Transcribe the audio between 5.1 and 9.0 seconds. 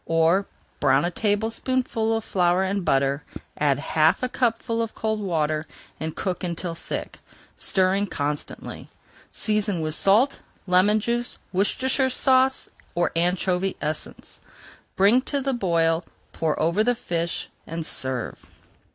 water and cook until thick, stirring constantly.